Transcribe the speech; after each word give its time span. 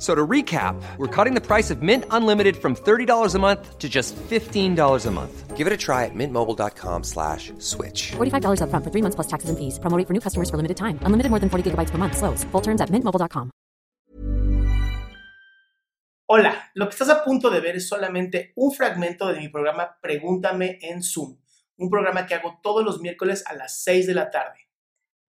So 0.00 0.14
to 0.14 0.26
recap, 0.26 0.80
we're 0.96 1.14
cutting 1.14 1.34
the 1.34 1.46
price 1.46 1.70
of 1.70 1.82
Mint 1.82 2.04
Unlimited 2.10 2.56
from 2.56 2.74
$30 2.74 3.34
a 3.34 3.38
month 3.38 3.78
to 3.78 3.86
just 3.86 4.16
$15 4.16 5.06
a 5.06 5.10
month. 5.10 5.56
Give 5.58 5.66
it 5.66 5.72
a 5.74 5.76
try 5.76 6.06
at 6.06 6.14
mintmobile.com 6.14 7.04
slash 7.04 7.52
switch. 7.58 8.12
$45 8.16 8.62
upfront 8.64 8.82
for 8.82 8.90
three 8.90 9.02
months 9.02 9.16
plus 9.16 9.28
taxes 9.28 9.50
and 9.50 9.58
fees. 9.58 9.78
Promo 9.78 9.98
rate 9.98 10.06
for 10.06 10.14
new 10.14 10.20
customers 10.20 10.48
for 10.48 10.56
limited 10.56 10.78
time. 10.78 10.98
Unlimited 11.04 11.28
more 11.28 11.38
than 11.38 11.50
40 11.50 11.70
gigabytes 11.70 11.90
per 11.90 11.98
month. 11.98 12.16
Slows. 12.16 12.44
Full 12.50 12.62
terms 12.62 12.80
at 12.80 12.88
mintmobile.com. 12.88 13.50
Hola, 16.32 16.70
lo 16.74 16.86
que 16.88 16.92
estás 16.92 17.10
a 17.10 17.22
punto 17.24 17.50
de 17.50 17.60
ver 17.60 17.76
es 17.76 17.88
solamente 17.88 18.52
un 18.54 18.72
fragmento 18.72 19.26
de 19.26 19.38
mi 19.38 19.48
programa 19.48 19.98
Pregúntame 20.00 20.78
en 20.80 21.02
Zoom, 21.02 21.36
un 21.76 21.90
programa 21.90 22.24
que 22.24 22.36
hago 22.36 22.60
todos 22.62 22.84
los 22.84 23.00
miércoles 23.00 23.44
a 23.46 23.54
las 23.54 23.82
6 23.82 24.06
de 24.06 24.14
la 24.14 24.30
tarde. 24.30 24.69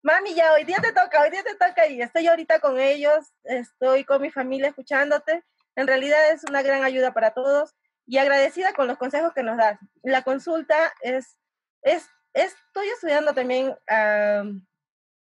Mami, 0.03 0.35
ya 0.35 0.55
hoy 0.55 0.65
día 0.65 0.79
te 0.81 0.93
toca, 0.93 1.21
hoy 1.21 1.31
día 1.31 1.43
te 1.43 1.55
toca 1.57 1.87
y 1.87 2.01
estoy 2.01 2.27
ahorita 2.27 2.59
con 2.61 2.81
ellos, 2.81 3.35
estoy 3.45 4.05
con 4.05 4.23
mi 4.23 4.31
familia 4.31 4.69
escuchándote. 4.69 5.45
En 5.77 5.87
realidad 5.87 6.33
es 6.33 6.43
una 6.45 6.63
gran 6.63 6.85
ayuda 6.85 7.13
para 7.13 7.33
todos 7.33 7.75
y 8.07 8.17
agradecida 8.17 8.73
con 8.73 8.87
los 8.87 8.97
consejos 8.97 9.35
que 9.35 9.43
nos 9.43 9.59
das. 9.59 9.79
La 10.03 10.23
consulta 10.23 10.91
es, 11.03 11.37
es, 11.83 12.09
estoy 12.33 12.89
estudiando 12.89 13.35
también 13.35 13.77
am, 13.89 14.67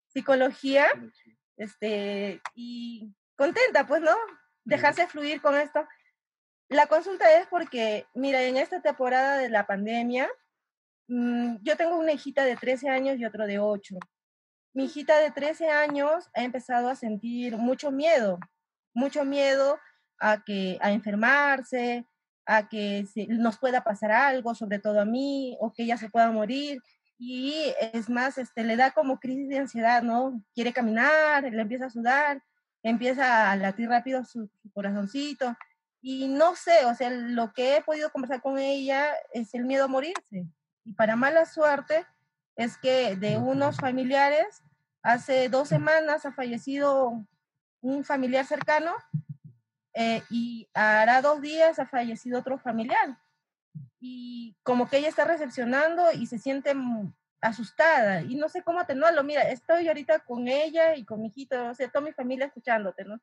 psicología, 0.09 0.88
este, 1.58 2.39
y 2.53 3.16
contenta, 3.36 3.88
pues, 3.88 4.02
¿no? 4.02 4.16
Dejarse 4.64 5.08
fluir 5.08 5.41
con 5.41 5.56
esto. 5.56 5.88
La 6.69 6.86
consulta 6.86 7.39
es 7.39 7.47
porque, 7.47 8.06
mira, 8.14 8.44
en 8.44 8.58
esta 8.58 8.80
temporada 8.80 9.39
de 9.39 9.50
la 9.50 9.66
pandemia, 9.66 10.30
mm, 11.08 11.58
yo 11.64 11.75
tengo 11.78 11.97
una 11.97 12.12
hijita 12.12 12.45
de 12.45 12.56
13 12.56 12.89
años 12.89 13.17
y 13.17 13.25
otro 13.25 13.47
de 13.47 13.58
8 13.58 13.97
mi 14.78 14.86
hijita 14.86 15.17
de 15.17 15.31
13 15.31 15.72
años 15.72 16.30
ha 16.36 16.44
empezado 16.44 16.88
a 16.88 16.95
sentir 16.95 17.58
mucho 17.58 17.89
miedo, 17.89 18.38
mucho 18.94 19.25
miedo 19.25 19.80
a 20.19 20.44
que 20.44 20.78
a 20.81 20.92
enfermarse, 20.92 22.06
a 22.45 22.69
que 22.69 23.03
se- 23.11 23.25
nos 23.25 23.58
pueda 23.58 23.84
pasar 23.84 24.11
algo, 24.11 24.53
sobre 24.53 24.78
todo 24.78 25.02
a 25.02 25.06
mí, 25.06 25.57
o 25.59 25.74
que 25.74 25.81
ella 25.81 25.97
se 25.97 26.12
pueda 26.12 26.29
morir. 26.29 26.79
Y 27.18 27.74
es 27.91 28.07
más, 28.07 28.38
este, 28.38 28.63
le 28.63 28.75
da 28.75 28.91
como 28.91 29.19
crisis 29.19 29.50
de 29.50 29.57
ansiedad, 29.57 30.03
¿no? 30.03 30.44
Quiere 30.53 30.72
caminar, 30.72 31.41
le 31.51 31.59
empieza 31.59 31.88
a 31.88 31.90
sudar, 31.90 32.44
empieza 32.84 33.50
a 33.50 33.56
latir 33.56 33.90
rápido 33.90 34.24
su, 34.25 34.47
su 34.62 34.72
corazoncito. 34.72 35.57
Y 36.01 36.28
no 36.28 36.56
sé, 36.56 36.85
o 36.85 36.94
sea, 36.94 37.09
lo 37.09 37.51
que 37.51 37.78
he 37.78 37.81
podido 37.81 38.12
conversar 38.12 38.44
con 38.44 38.59
ella 38.59 39.07
es 39.34 39.56
el 39.56 39.66
miedo 39.66 39.85
a 39.85 39.88
morirse. 39.88 40.46
Y 40.85 40.94
para 40.94 41.16
mala 41.16 41.47
suerte, 41.47 42.06
es 42.56 42.78
que 42.78 43.16
de 43.16 43.38
unos 43.38 43.78
familiares, 43.78 44.63
hace 45.07 45.47
dos 45.47 45.69
semanas 45.69 46.25
ha 46.25 46.34
fallecido 46.34 47.25
un 47.79 48.03
familiar 48.03 48.45
cercano 48.45 48.94
eh, 49.94 50.22
y 50.29 50.69
hará 50.73 51.22
dos 51.22 51.40
días 51.40 51.79
ha 51.79 51.85
fallecido 51.85 52.40
otro 52.40 52.59
familiar. 52.59 53.18
Y 54.01 54.57
como 54.63 54.90
que 54.90 54.97
ella 54.97 55.07
está 55.07 55.23
recepcionando 55.23 56.12
y 56.12 56.28
se 56.28 56.38
siente 56.38 56.73
asustada 57.40 58.22
y 58.22 58.35
no 58.35 58.50
sé 58.50 58.63
cómo 58.63 58.81
atenuarlo. 58.81 59.23
Mira, 59.23 59.44
estoy 59.44 59.88
ahorita 59.88 60.19
con 60.19 60.50
ella 60.50 60.97
y 60.97 61.06
con 61.06 61.22
mi 61.22 61.29
hijito, 61.29 61.69
o 61.69 61.74
sea, 61.74 61.88
toda 61.88 62.03
mi 62.03 62.12
familia 62.12 62.47
escuchándote, 62.47 63.06
¿no? 63.06 63.22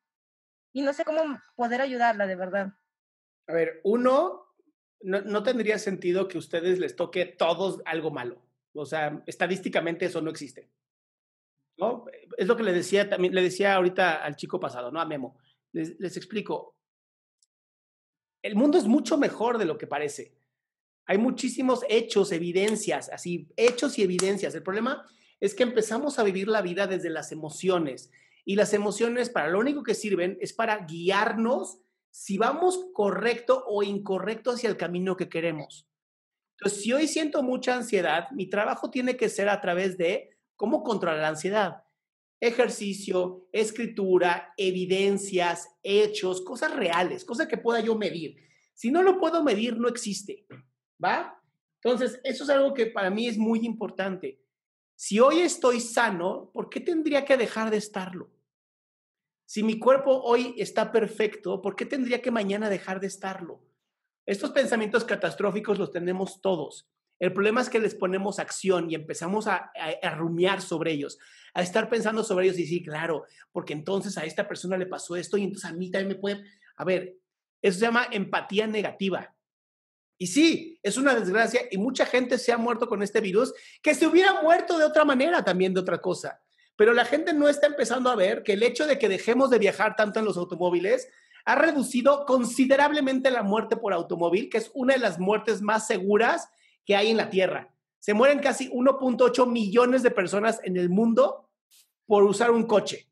Y 0.73 0.81
no 0.81 0.91
sé 0.91 1.05
cómo 1.05 1.39
poder 1.55 1.81
ayudarla 1.81 2.25
de 2.25 2.35
verdad. 2.35 2.73
A 3.47 3.53
ver, 3.53 3.79
uno, 3.83 4.47
no, 5.01 5.21
no 5.21 5.43
tendría 5.43 5.77
sentido 5.77 6.27
que 6.27 6.37
a 6.37 6.39
ustedes 6.39 6.79
les 6.79 6.95
toque 6.95 7.27
todos 7.27 7.83
algo 7.85 8.09
malo. 8.09 8.41
O 8.73 8.87
sea, 8.87 9.21
estadísticamente 9.27 10.05
eso 10.05 10.19
no 10.19 10.31
existe. 10.31 10.71
Es 12.37 12.47
lo 12.47 12.55
que 12.55 12.63
le 12.63 12.73
decía 12.73 13.09
también, 13.09 13.33
le 13.33 13.41
decía 13.41 13.75
ahorita 13.75 14.23
al 14.23 14.35
chico 14.35 14.59
pasado, 14.59 14.91
¿no? 14.91 14.99
A 14.99 15.05
Memo. 15.05 15.37
Les, 15.71 15.99
les 15.99 16.17
explico. 16.17 16.75
El 18.41 18.55
mundo 18.55 18.77
es 18.77 18.85
mucho 18.85 19.17
mejor 19.17 19.57
de 19.57 19.65
lo 19.65 19.77
que 19.77 19.87
parece. 19.87 20.35
Hay 21.05 21.17
muchísimos 21.17 21.81
hechos, 21.89 22.31
evidencias, 22.31 23.09
así, 23.09 23.47
hechos 23.57 23.97
y 23.99 24.03
evidencias. 24.03 24.55
El 24.55 24.63
problema 24.63 25.05
es 25.39 25.53
que 25.53 25.63
empezamos 25.63 26.17
a 26.17 26.23
vivir 26.23 26.47
la 26.47 26.61
vida 26.61 26.87
desde 26.87 27.09
las 27.09 27.31
emociones. 27.31 28.11
Y 28.45 28.55
las 28.55 28.73
emociones, 28.73 29.29
para 29.29 29.49
lo 29.49 29.59
único 29.59 29.83
que 29.83 29.95
sirven, 29.95 30.37
es 30.39 30.53
para 30.53 30.85
guiarnos 30.85 31.79
si 32.11 32.37
vamos 32.37 32.87
correcto 32.93 33.65
o 33.67 33.83
incorrecto 33.83 34.51
hacia 34.51 34.69
el 34.69 34.77
camino 34.77 35.17
que 35.17 35.27
queremos. 35.29 35.87
Entonces, 36.57 36.81
si 36.81 36.93
hoy 36.93 37.07
siento 37.07 37.43
mucha 37.43 37.75
ansiedad, 37.75 38.29
mi 38.31 38.47
trabajo 38.47 38.89
tiene 38.89 39.17
que 39.17 39.29
ser 39.29 39.49
a 39.49 39.59
través 39.59 39.97
de 39.97 40.34
cómo 40.55 40.83
controlar 40.83 41.19
la 41.21 41.29
ansiedad. 41.29 41.83
Ejercicio, 42.39 43.47
escritura, 43.51 44.53
evidencias, 44.57 45.69
hechos, 45.83 46.41
cosas 46.41 46.75
reales, 46.75 47.25
cosas 47.25 47.47
que 47.47 47.57
pueda 47.57 47.79
yo 47.79 47.95
medir. 47.95 48.37
Si 48.73 48.91
no 48.91 49.01
lo 49.03 49.19
puedo 49.19 49.43
medir, 49.43 49.77
no 49.77 49.87
existe. 49.87 50.45
¿Va? 51.03 51.41
Entonces, 51.83 52.19
eso 52.23 52.43
es 52.43 52.49
algo 52.49 52.73
que 52.73 52.87
para 52.87 53.09
mí 53.09 53.27
es 53.27 53.37
muy 53.37 53.65
importante. 53.65 54.41
Si 54.95 55.19
hoy 55.19 55.39
estoy 55.41 55.79
sano, 55.81 56.49
¿por 56.53 56.69
qué 56.69 56.79
tendría 56.79 57.25
que 57.25 57.37
dejar 57.37 57.69
de 57.69 57.77
estarlo? 57.77 58.31
Si 59.45 59.61
mi 59.61 59.77
cuerpo 59.77 60.21
hoy 60.23 60.55
está 60.57 60.91
perfecto, 60.91 61.61
¿por 61.61 61.75
qué 61.75 61.85
tendría 61.85 62.21
que 62.21 62.31
mañana 62.31 62.69
dejar 62.69 62.99
de 62.99 63.07
estarlo? 63.07 63.61
Estos 64.25 64.51
pensamientos 64.51 65.03
catastróficos 65.03 65.77
los 65.77 65.91
tenemos 65.91 66.41
todos. 66.41 66.89
El 67.19 67.31
problema 67.33 67.61
es 67.61 67.69
que 67.69 67.79
les 67.79 67.95
ponemos 67.95 68.39
acción 68.39 68.89
y 68.89 68.95
empezamos 68.95 69.47
a, 69.47 69.71
rumiar 70.17 70.61
sobre 70.61 70.91
ellos, 70.91 71.17
a 71.53 71.61
estar 71.61 71.89
pensando 71.89 72.23
sobre 72.23 72.45
ellos 72.45 72.59
y 72.59 72.63
decir, 72.63 72.83
claro, 72.83 73.25
porque 73.51 73.73
entonces 73.73 74.17
a 74.17 74.25
esta 74.25 74.47
persona 74.47 74.77
le 74.77 74.85
pasó 74.85 75.15
esto 75.15 75.37
y 75.37 75.43
entonces 75.43 75.69
a 75.69 75.73
mí 75.73 75.89
también 75.89 76.09
me 76.09 76.15
puede... 76.15 76.43
A 76.77 76.83
ver, 76.83 77.15
eso 77.61 77.79
se 77.79 77.85
llama 77.85 78.07
empatía 78.11 78.67
negativa. 78.67 79.33
Y 80.17 80.27
sí, 80.27 80.79
es 80.83 80.97
una 80.97 81.15
desgracia 81.15 81.61
y 81.71 81.77
mucha 81.77 82.05
gente 82.05 82.37
se 82.37 82.51
ha 82.51 82.57
muerto 82.57 82.87
con 82.87 83.01
este 83.01 83.21
virus 83.21 83.53
que 83.81 83.95
se 83.95 84.07
hubiera 84.07 84.41
muerto 84.41 84.77
de 84.77 84.85
otra 84.85 85.05
manera 85.05 85.43
también, 85.43 85.73
de 85.73 85.81
otra 85.81 85.99
cosa. 85.99 86.41
Pero 86.75 86.93
la 86.93 87.05
gente 87.05 87.33
no 87.33 87.47
está 87.47 87.67
empezando 87.67 88.09
a 88.09 88.15
ver 88.15 88.43
que 88.43 88.53
el 88.53 88.63
hecho 88.63 88.85
de 88.85 88.99
que 88.99 89.09
dejemos 89.09 89.49
de 89.49 89.59
viajar 89.59 89.95
tanto 89.95 90.19
en 90.19 90.25
los 90.25 90.37
automóviles 90.37 91.07
ha 91.45 91.55
reducido 91.55 92.25
considerablemente 92.25 93.29
la 93.29 93.43
muerte 93.43 93.77
por 93.77 93.93
automóvil, 93.93 94.49
que 94.49 94.57
es 94.57 94.71
una 94.73 94.93
de 94.93 94.99
las 94.99 95.19
muertes 95.19 95.61
más 95.61 95.87
seguras 95.87 96.49
que 96.85 96.95
hay 96.95 97.09
en 97.09 97.17
la 97.17 97.29
Tierra. 97.29 97.73
Se 97.99 98.13
mueren 98.13 98.39
casi 98.39 98.69
1.8 98.69 99.47
millones 99.47 100.03
de 100.03 100.11
personas 100.11 100.59
en 100.63 100.77
el 100.77 100.89
mundo 100.89 101.49
por 102.05 102.23
usar 102.23 102.51
un 102.51 102.65
coche. 102.65 103.09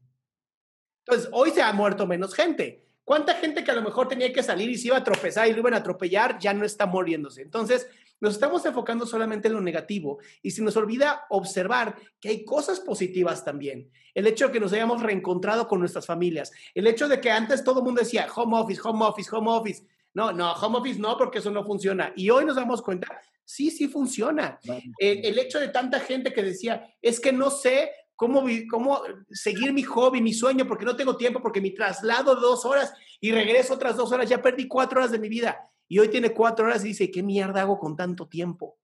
Entonces, 1.05 1.29
hoy 1.33 1.51
se 1.51 1.61
ha 1.61 1.73
muerto 1.73 2.07
menos 2.07 2.33
gente. 2.33 2.85
¿Cuánta 3.03 3.33
gente 3.35 3.63
que 3.63 3.71
a 3.71 3.75
lo 3.75 3.81
mejor 3.81 4.07
tenía 4.07 4.31
que 4.31 4.43
salir 4.43 4.69
y 4.69 4.77
se 4.77 4.87
iba 4.87 4.97
a 4.97 5.03
tropezar 5.03 5.47
y 5.47 5.51
lo 5.51 5.59
iban 5.59 5.73
a 5.73 5.77
atropellar 5.77 6.39
ya 6.39 6.53
no 6.53 6.63
está 6.63 6.85
muriéndose? 6.85 7.41
Entonces, 7.41 7.87
nos 8.21 8.35
estamos 8.35 8.65
enfocando 8.65 9.05
solamente 9.05 9.49
en 9.49 9.55
lo 9.55 9.59
negativo 9.59 10.19
y 10.41 10.51
se 10.51 10.61
nos 10.61 10.77
olvida 10.77 11.25
observar 11.29 11.97
que 12.21 12.29
hay 12.29 12.45
cosas 12.45 12.79
positivas 12.79 13.43
también. 13.43 13.91
El 14.13 14.27
hecho 14.27 14.47
de 14.47 14.53
que 14.53 14.59
nos 14.61 14.71
hayamos 14.71 15.03
reencontrado 15.03 15.67
con 15.67 15.79
nuestras 15.79 16.05
familias, 16.05 16.53
el 16.73 16.87
hecho 16.87 17.09
de 17.09 17.19
que 17.19 17.29
antes 17.29 17.65
todo 17.65 17.79
el 17.79 17.85
mundo 17.85 17.99
decía 17.99 18.27
home 18.33 18.57
office, 18.57 18.79
home 18.81 19.05
office, 19.05 19.35
home 19.35 19.51
office. 19.51 19.83
No, 20.13 20.31
no, 20.31 20.53
home 20.53 20.77
office 20.77 20.99
no, 20.99 21.17
porque 21.17 21.39
eso 21.39 21.51
no 21.51 21.63
funciona. 21.63 22.13
Y 22.15 22.29
hoy 22.29 22.45
nos 22.45 22.55
damos 22.55 22.81
cuenta, 22.81 23.07
sí, 23.43 23.71
sí 23.71 23.87
funciona. 23.87 24.59
El, 24.97 25.25
el 25.25 25.39
hecho 25.39 25.59
de 25.59 25.69
tanta 25.69 25.99
gente 25.99 26.31
que 26.31 26.43
decía, 26.43 26.87
es 27.01 27.19
que 27.19 27.31
no 27.31 27.49
sé 27.49 27.91
cómo, 28.15 28.45
cómo 28.69 29.01
seguir 29.31 29.73
mi 29.73 29.83
hobby, 29.83 30.21
mi 30.21 30.33
sueño, 30.33 30.67
porque 30.67 30.85
no 30.85 30.95
tengo 30.95 31.17
tiempo, 31.17 31.41
porque 31.41 31.61
mi 31.61 31.71
traslado 31.71 32.35
de 32.35 32.41
dos 32.41 32.63
horas 32.65 32.93
y 33.19 33.31
regreso 33.31 33.73
otras 33.73 33.97
dos 33.97 34.11
horas, 34.11 34.29
ya 34.29 34.41
perdí 34.41 34.67
cuatro 34.67 34.99
horas 34.99 35.11
de 35.11 35.19
mi 35.19 35.29
vida. 35.29 35.69
Y 35.87 35.99
hoy 35.99 36.09
tiene 36.09 36.33
cuatro 36.33 36.65
horas 36.65 36.83
y 36.85 36.89
dice, 36.89 37.11
¿qué 37.11 37.23
mierda 37.23 37.61
hago 37.61 37.79
con 37.79 37.95
tanto 37.95 38.27
tiempo? 38.27 38.77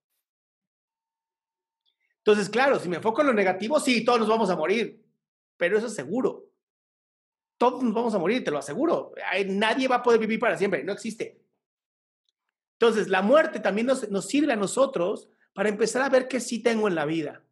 Entonces, 2.18 2.50
claro, 2.50 2.78
si 2.78 2.88
me 2.88 2.96
enfoco 2.96 3.22
en 3.22 3.28
lo 3.28 3.32
negativo, 3.32 3.80
sí, 3.80 4.04
todos 4.04 4.20
nos 4.20 4.28
vamos 4.28 4.50
a 4.50 4.56
morir, 4.56 5.02
pero 5.56 5.78
eso 5.78 5.86
es 5.86 5.94
seguro. 5.94 6.49
Todos 7.60 7.82
nos 7.82 7.92
vamos 7.92 8.14
a 8.14 8.18
morir, 8.18 8.42
te 8.42 8.50
lo 8.50 8.56
aseguro. 8.56 9.12
Nadie 9.48 9.86
va 9.86 9.96
a 9.96 10.02
poder 10.02 10.18
vivir 10.18 10.40
para 10.40 10.56
siempre, 10.56 10.82
no 10.82 10.94
existe. 10.94 11.42
Entonces, 12.78 13.08
la 13.08 13.20
muerte 13.20 13.60
también 13.60 13.86
nos, 13.86 14.26
sirve 14.26 14.54
a 14.54 14.56
nosotros 14.56 15.28
para 15.52 15.68
empezar 15.68 16.00
a 16.00 16.08
ver 16.08 16.26
qué 16.26 16.40
sí 16.40 16.62
tengo 16.62 16.88
en 16.88 16.94
la 16.94 17.04
vida 17.04 17.44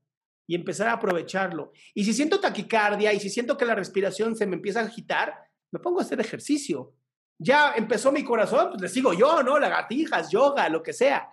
y 0.47 0.55
empezar 0.55 0.89
a 0.89 0.95
aprovecharlo. 0.95 1.73
Y 1.93 2.05
si 2.05 2.15
siento 2.15 2.41
taquicardia 2.41 3.13
y 3.13 3.21
si 3.21 3.29
siento 3.29 3.59
que 3.59 3.67
la 3.67 3.75
respiración 3.75 4.35
se 4.35 4.47
me 4.47 4.57
empieza 4.57 4.81
a 4.81 4.85
agitar, 4.85 5.35
me 5.71 5.79
pongo 5.79 5.99
a 5.99 6.05
hacer 6.05 6.19
ejercicio. 6.21 6.95
Ya 7.37 7.75
empezó 7.77 8.11
mi 8.11 8.25
corazón, 8.25 8.71
pues 8.71 8.81
le 8.81 8.89
sigo 8.89 9.13
yo, 9.13 9.43
¿no? 9.43 9.59
Lagartijas, 9.59 10.31
yoga, 10.31 10.71
lo 10.71 10.83
que 10.83 10.95
sea. 10.95 11.29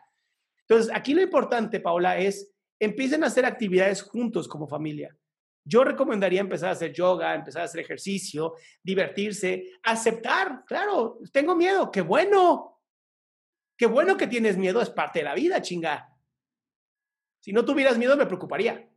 Entonces, 0.67 0.91
aquí 0.93 1.13
lo 1.13 1.21
importante, 1.21 1.79
Paula, 1.79 2.17
es 2.19 2.51
empiecen 2.77 3.23
a 3.23 3.27
hacer 3.27 3.45
actividades 3.45 4.01
juntos 4.01 4.49
como 4.49 4.67
familia. 4.67 5.15
Yo 5.67 5.83
recomendaría 5.83 6.41
empezar 6.41 6.69
a 6.69 6.73
hacer 6.73 6.93
yoga, 6.93 7.33
empezar 7.33 7.63
a 7.63 7.65
hacer 7.65 7.81
ejercicio, 7.81 8.53
divertirse, 8.83 9.71
aceptar, 9.81 10.63
claro, 10.63 11.17
tengo 11.31 11.55
miedo, 11.55 11.91
qué 11.91 12.01
bueno. 12.01 12.79
Qué 13.75 13.87
bueno 13.87 14.15
que 14.15 14.27
tienes 14.27 14.57
miedo, 14.57 14.79
es 14.79 14.91
parte 14.91 15.19
de 15.19 15.25
la 15.25 15.33
vida, 15.33 15.61
chinga. 15.61 16.15
Si 17.41 17.51
no 17.51 17.65
tuvieras 17.65 17.97
miedo, 17.97 18.15
me 18.15 18.27
preocuparía. 18.27 18.89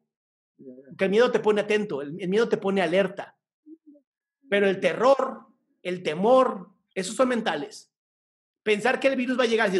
Porque 0.57 1.05
el 1.05 1.11
miedo 1.11 1.31
te 1.31 1.41
pone 1.41 1.63
atento, 1.63 2.03
el, 2.03 2.13
miedo 2.29 2.49
te 2.49 2.59
pone 2.59 2.83
alerta. 2.83 3.37
Pero 4.49 4.69
el 4.69 4.79
terror, 4.79 5.47
el 5.83 6.03
temor, 6.03 6.71
esos 6.95 7.17
son 7.17 7.31
mentales. 7.31 7.91
Pensar 8.63 9.01
que 9.01 9.09
el 9.09 9.17
virus 9.17 9.39
va 9.39 9.45
a 9.45 9.47
llegar 9.47 9.71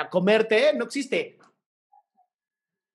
a 0.00 0.08
comerte, 0.10 0.72
no 0.74 0.84
existe. 0.84 1.38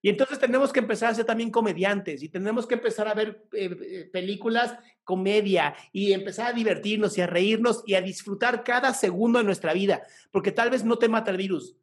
Y 0.01 0.09
entonces 0.09 0.39
tenemos 0.39 0.74
que 0.74 0.80
empezar 0.80 1.12
a 1.12 1.15
ser 1.15 1.25
también 1.25 1.51
comediantes 1.51 2.24
y 2.24 2.30
tenemos 2.30 2.65
que 2.65 2.74
empezar 2.74 3.07
a 3.07 3.13
ver 3.13 3.45
eh, 3.53 3.77
eh, 3.81 4.09
películas 4.12 4.75
comedia 5.03 5.75
y 5.92 6.13
empezar 6.13 6.48
a 6.48 6.53
divertirnos 6.53 7.18
y 7.18 7.21
a 7.21 7.27
reírnos 7.27 7.83
y 7.86 7.94
a 7.94 8.01
disfrutar 8.01 8.63
cada 8.63 8.94
segundo 8.94 9.39
de 9.39 9.45
nuestra 9.45 9.74
vida, 9.74 10.01
porque 10.31 10.51
tal 10.51 10.71
vez 10.71 10.83
no 10.83 10.98
te 10.98 11.07
mata 11.07 11.30
el 11.30 11.38
virus, 11.38 11.75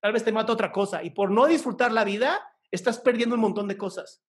tal 0.00 0.12
vez 0.12 0.24
te 0.24 0.32
mata 0.32 0.52
otra 0.52 0.72
cosa 0.72 1.04
y 1.04 1.10
por 1.10 1.30
no 1.30 1.46
disfrutar 1.46 1.92
la 1.92 2.04
vida 2.04 2.40
estás 2.70 2.98
perdiendo 2.98 3.36
un 3.36 3.42
montón 3.42 3.68
de 3.68 3.76
cosas. 3.76 4.22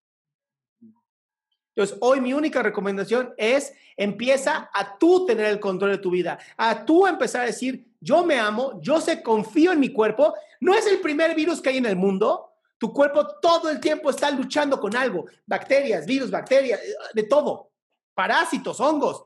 Entonces, 1.76 1.98
hoy 2.02 2.22
mi 2.22 2.34
única 2.34 2.62
recomendación 2.62 3.34
es 3.38 3.74
empieza 3.98 4.70
a 4.72 5.00
tú 5.00 5.26
tener 5.26 5.48
el 5.48 5.60
control 5.60 5.92
de 5.92 5.98
tu 5.98 6.12
vida, 6.12 6.38
a 6.56 6.86
tú 6.86 7.08
empezar 7.08 7.42
a 7.42 7.46
decir, 7.46 7.88
yo 8.00 8.24
me 8.24 8.38
amo, 8.38 8.80
yo 8.82 9.02
sé, 9.02 9.24
confío 9.24 9.72
en 9.72 9.80
mi 9.80 9.90
cuerpo, 9.90 10.36
no 10.60 10.76
es 10.76 10.86
el 10.86 11.00
primer 11.00 11.34
virus 11.34 11.62
que 11.62 11.70
hay 11.70 11.78
en 11.78 11.88
el 11.88 11.96
mundo, 11.96 12.53
tu 12.84 12.92
cuerpo 12.92 13.26
todo 13.42 13.70
el 13.70 13.80
tiempo 13.80 14.10
está 14.10 14.30
luchando 14.30 14.78
con 14.78 14.94
algo, 14.94 15.28
bacterias, 15.46 16.06
virus, 16.06 16.30
bacterias, 16.30 16.82
de 17.14 17.24
todo, 17.24 17.72
parásitos, 18.14 18.78
hongos. 18.82 19.24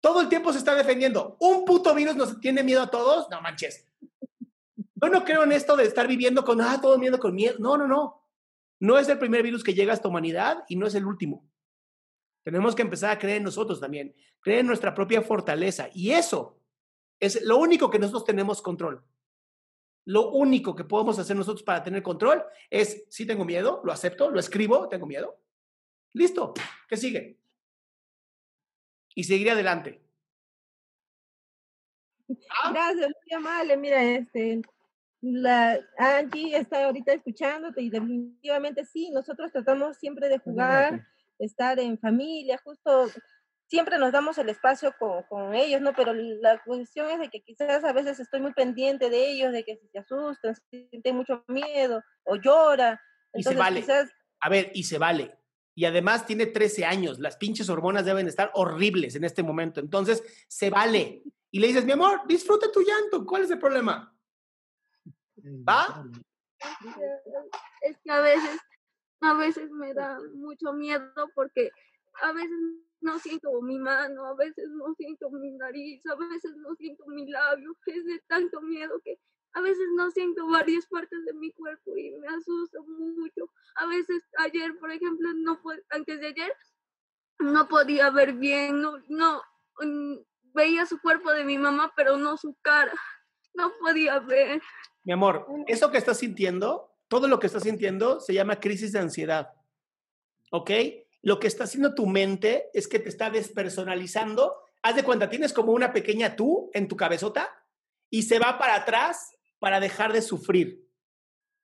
Todo 0.00 0.20
el 0.20 0.28
tiempo 0.28 0.52
se 0.52 0.58
está 0.58 0.74
defendiendo. 0.74 1.36
¿Un 1.38 1.64
puto 1.64 1.94
virus 1.94 2.16
nos 2.16 2.40
tiene 2.40 2.64
miedo 2.64 2.82
a 2.82 2.90
todos? 2.90 3.30
No 3.30 3.40
manches. 3.40 3.86
Yo 4.96 5.08
no 5.10 5.24
creo 5.24 5.44
en 5.44 5.52
esto 5.52 5.76
de 5.76 5.84
estar 5.84 6.08
viviendo 6.08 6.44
con, 6.44 6.60
ah, 6.60 6.80
todo 6.82 6.98
miedo 6.98 7.20
con 7.20 7.36
miedo. 7.36 7.54
No, 7.60 7.78
no, 7.78 7.86
no. 7.86 8.26
No 8.80 8.98
es 8.98 9.08
el 9.08 9.20
primer 9.20 9.44
virus 9.44 9.62
que 9.62 9.74
llega 9.74 9.92
a 9.92 9.94
esta 9.94 10.08
humanidad 10.08 10.64
y 10.66 10.74
no 10.74 10.88
es 10.88 10.96
el 10.96 11.06
último. 11.06 11.48
Tenemos 12.42 12.74
que 12.74 12.82
empezar 12.82 13.12
a 13.12 13.18
creer 13.20 13.36
en 13.36 13.44
nosotros 13.44 13.78
también, 13.78 14.12
creer 14.40 14.58
en 14.58 14.66
nuestra 14.66 14.92
propia 14.92 15.22
fortaleza. 15.22 15.88
Y 15.94 16.10
eso 16.10 16.58
es 17.20 17.42
lo 17.42 17.58
único 17.58 17.90
que 17.90 18.00
nosotros 18.00 18.24
tenemos 18.24 18.60
control. 18.60 19.04
Lo 20.04 20.30
único 20.30 20.74
que 20.74 20.84
podemos 20.84 21.18
hacer 21.18 21.36
nosotros 21.36 21.62
para 21.62 21.82
tener 21.82 22.02
control 22.02 22.44
es, 22.70 23.06
si 23.08 23.26
tengo 23.26 23.44
miedo, 23.44 23.80
lo 23.84 23.92
acepto, 23.92 24.30
lo 24.30 24.40
escribo, 24.40 24.88
tengo 24.88 25.06
miedo. 25.06 25.38
Listo, 26.12 26.54
¿qué 26.88 26.96
sigue? 26.96 27.38
Y 29.14 29.24
seguiré 29.24 29.52
adelante. 29.52 30.02
Ah. 32.50 32.72
Gracias, 32.72 33.10
muy 33.24 33.36
amable. 33.36 33.76
Mira, 33.76 34.02
este, 34.02 34.62
la 35.20 35.78
Angie 35.98 36.56
está 36.56 36.86
ahorita 36.86 37.12
escuchándote 37.12 37.80
y 37.82 37.90
definitivamente 37.90 38.84
sí, 38.84 39.10
nosotros 39.10 39.52
tratamos 39.52 39.96
siempre 39.96 40.28
de 40.28 40.38
jugar, 40.38 41.06
estar 41.38 41.78
en 41.78 41.98
familia, 41.98 42.60
justo 42.64 43.06
siempre 43.72 43.96
nos 43.98 44.12
damos 44.12 44.36
el 44.36 44.50
espacio 44.50 44.94
con, 44.98 45.22
con, 45.30 45.54
ellos, 45.54 45.80
¿no? 45.80 45.94
Pero 45.94 46.12
la 46.12 46.62
cuestión 46.62 47.08
es 47.08 47.18
de 47.18 47.30
que 47.30 47.40
quizás 47.40 47.82
a 47.82 47.94
veces 47.94 48.20
estoy 48.20 48.42
muy 48.42 48.52
pendiente 48.52 49.08
de 49.08 49.30
ellos, 49.30 49.50
de 49.50 49.64
que 49.64 49.80
se 49.90 49.98
asustan, 49.98 50.54
sienten 50.68 51.16
mucho 51.16 51.42
miedo 51.48 52.02
o 52.24 52.36
llora. 52.36 53.00
y 53.32 53.42
se 53.42 53.54
vale. 53.54 53.82
A 54.40 54.48
ver, 54.50 54.70
y 54.74 54.82
se 54.84 54.98
vale. 54.98 55.38
Y 55.74 55.86
además 55.86 56.26
tiene 56.26 56.44
13 56.44 56.84
años, 56.84 57.18
las 57.18 57.38
pinches 57.38 57.70
hormonas 57.70 58.04
deben 58.04 58.28
estar 58.28 58.50
horribles 58.52 59.14
en 59.14 59.24
este 59.24 59.42
momento. 59.42 59.80
Entonces, 59.80 60.22
se 60.48 60.68
vale. 60.68 61.22
Y 61.50 61.58
le 61.58 61.68
dices, 61.68 61.86
mi 61.86 61.92
amor, 61.92 62.26
disfruta 62.26 62.70
tu 62.70 62.82
llanto, 62.82 63.24
¿cuál 63.24 63.44
es 63.44 63.50
el 63.50 63.58
problema? 63.58 64.14
¿Va? 65.66 66.04
Es 67.80 67.96
que 68.04 68.10
a 68.10 68.20
veces, 68.20 68.60
a 69.22 69.32
veces 69.32 69.70
me 69.70 69.94
da 69.94 70.18
mucho 70.34 70.74
miedo 70.74 71.10
porque 71.34 71.70
a 72.20 72.32
veces 72.32 72.50
no 73.02 73.18
siento 73.18 73.60
mi 73.62 73.78
mano, 73.78 74.26
a 74.26 74.34
veces 74.34 74.68
no 74.70 74.94
siento 74.94 75.30
mi 75.30 75.52
nariz, 75.52 76.04
a 76.06 76.14
veces 76.16 76.56
no 76.56 76.74
siento 76.76 77.04
mi 77.06 77.28
labio, 77.28 77.76
es 77.86 78.04
de 78.04 78.20
tanto 78.28 78.60
miedo 78.62 79.00
que 79.04 79.18
a 79.54 79.60
veces 79.60 79.86
no 79.96 80.10
siento 80.10 80.46
varias 80.46 80.86
partes 80.86 81.24
de 81.26 81.34
mi 81.34 81.52
cuerpo 81.52 81.96
y 81.96 82.12
me 82.12 82.28
asusta 82.28 82.78
mucho. 82.86 83.50
A 83.76 83.86
veces 83.86 84.22
ayer, 84.38 84.78
por 84.78 84.90
ejemplo, 84.90 85.28
no 85.34 85.60
antes 85.90 86.20
de 86.20 86.28
ayer 86.28 86.52
no 87.38 87.68
podía 87.68 88.10
ver 88.10 88.34
bien, 88.34 88.80
no, 88.80 88.98
no 89.08 89.42
mm, 89.80 90.16
veía 90.54 90.86
su 90.86 90.98
cuerpo 91.00 91.30
de 91.32 91.44
mi 91.44 91.58
mamá, 91.58 91.92
pero 91.96 92.16
no 92.16 92.36
su 92.36 92.56
cara. 92.62 92.92
No 93.54 93.70
podía 93.80 94.18
ver. 94.20 94.62
Mi 95.04 95.12
amor, 95.12 95.46
eso 95.66 95.90
que 95.90 95.98
estás 95.98 96.18
sintiendo, 96.18 96.90
todo 97.08 97.28
lo 97.28 97.38
que 97.38 97.46
estás 97.46 97.64
sintiendo 97.64 98.20
se 98.20 98.32
llama 98.32 98.58
crisis 98.58 98.92
de 98.92 99.00
ansiedad. 99.00 99.50
¿Ok? 100.50 100.70
Lo 101.22 101.38
que 101.38 101.46
está 101.46 101.64
haciendo 101.64 101.94
tu 101.94 102.06
mente 102.06 102.68
es 102.74 102.88
que 102.88 102.98
te 102.98 103.08
está 103.08 103.30
despersonalizando. 103.30 104.56
Haz 104.82 104.96
de 104.96 105.04
cuenta, 105.04 105.30
tienes 105.30 105.52
como 105.52 105.72
una 105.72 105.92
pequeña 105.92 106.34
tú 106.34 106.70
en 106.74 106.88
tu 106.88 106.96
cabezota 106.96 107.48
y 108.10 108.22
se 108.22 108.40
va 108.40 108.58
para 108.58 108.74
atrás 108.74 109.36
para 109.60 109.78
dejar 109.78 110.12
de 110.12 110.20
sufrir. 110.20 110.84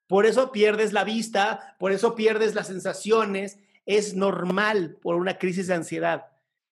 Por 0.07 0.27
eso 0.27 0.53
pierdes 0.53 0.93
la 0.93 1.03
vista, 1.03 1.77
por 1.81 1.91
eso 1.91 2.15
pierdes 2.15 2.55
las 2.55 2.69
sensaciones. 2.69 3.59
Es 3.85 4.15
normal 4.15 4.97
por 5.03 5.17
una 5.17 5.39
crisis 5.39 5.67
de 5.67 5.75
ansiedad. 5.75 6.27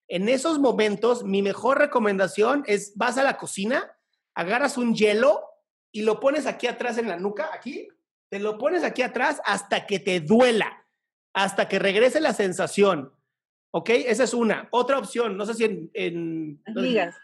En 0.06 0.28
esos 0.28 0.60
momentos, 0.60 1.24
mi 1.24 1.42
mejor 1.42 1.78
recomendación 1.78 2.62
es 2.68 2.96
vas 2.96 3.18
a 3.18 3.24
la 3.24 3.36
cocina, 3.36 3.98
agarras 4.34 4.78
un 4.78 4.94
hielo 4.94 5.42
y 5.90 6.02
lo 6.02 6.20
pones 6.20 6.46
aquí 6.46 6.68
atrás 6.68 6.98
en 6.98 7.08
la 7.08 7.16
nuca, 7.16 7.50
aquí, 7.52 7.88
te 8.28 8.38
lo 8.38 8.58
pones 8.58 8.84
aquí 8.84 9.02
atrás 9.02 9.40
hasta 9.44 9.86
que 9.86 9.98
te 9.98 10.20
duela 10.20 10.85
hasta 11.36 11.68
que 11.68 11.78
regrese 11.78 12.18
la 12.18 12.32
sensación. 12.32 13.12
¿Ok? 13.70 13.90
Esa 13.90 14.24
es 14.24 14.32
una. 14.32 14.68
Otra 14.70 14.98
opción, 14.98 15.36
no 15.36 15.44
sé 15.44 15.52
si 15.52 15.90
en... 15.92 16.62
Las 16.64 16.76
ligas. 16.76 17.16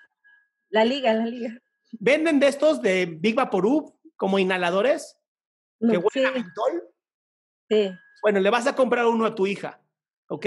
La 0.68 0.84
liga, 0.84 1.14
la 1.14 1.24
liga. 1.24 1.58
¿Venden 1.92 2.38
de 2.38 2.48
estos 2.48 2.82
de 2.82 3.06
Big 3.06 3.34
Vaporub 3.34 3.98
como 4.16 4.38
inhaladores? 4.38 5.18
¿Que 5.80 5.96
huelen 5.96 6.26
a 6.26 6.30
mentol? 6.30 6.90
Sí. 7.70 7.90
Bueno, 8.20 8.40
le 8.40 8.50
vas 8.50 8.66
a 8.66 8.76
comprar 8.76 9.06
uno 9.06 9.24
a 9.24 9.34
tu 9.34 9.46
hija. 9.46 9.80
¿Ok? 10.28 10.46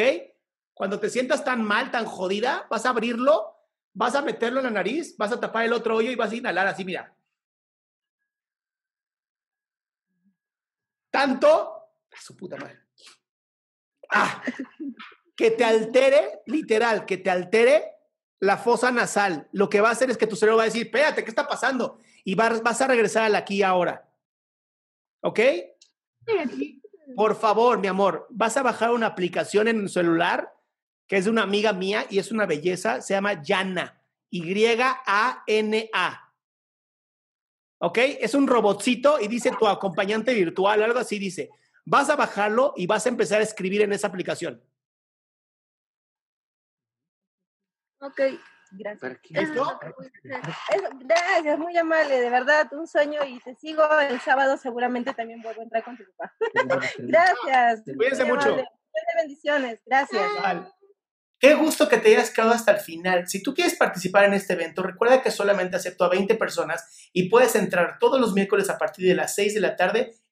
Cuando 0.76 1.00
te 1.00 1.10
sientas 1.10 1.44
tan 1.44 1.64
mal, 1.64 1.90
tan 1.90 2.06
jodida, 2.06 2.68
vas 2.70 2.86
a 2.86 2.90
abrirlo, 2.90 3.56
vas 3.94 4.14
a 4.14 4.22
meterlo 4.22 4.60
en 4.60 4.66
la 4.66 4.72
nariz, 4.72 5.18
vas 5.18 5.32
a 5.32 5.40
tapar 5.40 5.66
el 5.66 5.74
otro 5.74 5.96
hoyo 5.96 6.12
y 6.12 6.16
vas 6.16 6.32
a 6.32 6.36
inhalar 6.36 6.68
así, 6.68 6.86
mira. 6.86 7.18
Tanto, 11.10 11.50
a 12.12 12.22
su 12.22 12.38
puta 12.38 12.58
madre. 12.58 12.86
Ah, 14.18 14.42
que 15.36 15.52
te 15.52 15.66
altere, 15.66 16.42
literal, 16.46 17.06
que 17.06 17.18
te 17.18 17.30
altere 17.30 17.84
la 18.40 18.58
fosa 18.58 18.92
nasal. 18.92 19.50
Lo 19.52 19.70
que 19.70 19.82
va 19.82 19.90
a 19.90 19.92
hacer 19.92 20.10
es 20.10 20.18
que 20.18 20.26
tu 20.26 20.38
cerebro 20.38 20.56
va 20.56 20.64
a 20.64 20.68
decir, 20.68 20.86
espérate, 20.86 21.26
¿qué 21.26 21.30
está 21.30 21.46
pasando? 21.46 22.00
Y 22.24 22.34
vas, 22.34 22.82
a 22.82 22.88
regresar 22.88 23.24
al 23.24 23.36
aquí 23.36 23.62
ahora. 23.62 24.10
¿Ok? 25.22 25.42
Por 27.14 27.36
favor, 27.36 27.78
mi 27.78 27.88
amor, 27.88 28.26
vas 28.30 28.56
a 28.56 28.64
bajar 28.64 28.92
una 28.92 29.08
aplicación 29.08 29.68
en 29.68 29.82
el 29.82 29.90
celular 29.90 30.54
que 31.08 31.18
es 31.18 31.26
de 31.26 31.32
una 31.32 31.44
amiga 31.44 31.74
mía 31.74 32.08
y 32.10 32.18
es 32.18 32.32
una 32.32 32.46
belleza, 32.46 33.02
se 33.02 33.14
llama 33.14 33.44
Yana, 33.44 34.02
Y-A-N-A. 34.32 36.22
¿Ok? 37.80 37.98
Es 37.98 38.34
un 38.34 38.48
robotcito 38.48 39.20
y 39.20 39.28
dice 39.28 39.52
tu 39.60 39.68
acompañante 39.68 40.34
virtual, 40.34 40.82
algo 40.82 41.00
así 41.00 41.20
dice 41.20 41.52
Vas 41.86 42.10
a 42.10 42.16
bajarlo 42.16 42.74
y 42.76 42.88
vas 42.88 43.06
a 43.06 43.10
empezar 43.10 43.40
a 43.40 43.44
escribir 43.44 43.82
en 43.82 43.94
esa 43.94 44.08
aplicación. 44.08 44.64
Ok, 48.00 48.22
Gracias. 48.78 49.20
¿Listo? 49.30 49.80
gracias, 51.02 51.60
muy 51.60 51.78
amable, 51.78 52.20
de 52.20 52.30
verdad, 52.30 52.68
un 52.74 52.88
sueño 52.88 53.22
y 53.26 53.40
te 53.40 53.56
sigo 53.56 53.84
el 54.00 54.20
sábado, 54.20 54.58
seguramente 54.58 55.14
también 55.14 55.42
vuelvo 55.42 55.62
a 55.62 55.64
entrar 55.64 55.84
con 55.84 55.98
tu 55.98 56.04
papá. 56.18 56.34
Gracias. 56.98 57.84
Cuídense 57.96 58.26
mucho. 58.26 58.48
amable. 58.48 58.68
Bendiciones, 59.18 59.82
gracias. 59.86 60.24
Vale. 60.42 60.72
Qué 61.38 61.54
gusto 61.54 61.90
que 61.90 61.98
te 61.98 62.16
hayas 62.16 62.32
quedado 62.32 62.54
hasta 62.54 62.72
el 62.72 62.80
final. 62.80 63.28
Si 63.28 63.44
tú 63.44 63.54
quieres 63.54 63.76
participar 63.76 64.24
en 64.24 64.34
este 64.34 64.54
evento, 64.54 64.84
recuerda 64.84 65.22
que 65.22 65.32
solamente 65.32 65.76
acepto 65.76 66.06
a 66.06 66.10
20 66.10 66.36
personas 66.36 67.10
y 67.12 67.28
puedes 67.30 67.56
entrar 67.56 68.00
todos 68.00 68.22
los 68.22 68.34
miércoles 68.34 68.70
a 68.70 68.78
partir 68.78 69.06
de 69.06 69.16
las 69.16 69.36
6 69.36 69.54
de 69.54 69.60
la 69.60 69.76
tarde 69.76 70.16